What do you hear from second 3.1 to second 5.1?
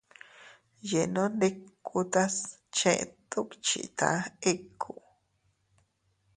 dukchita ikku.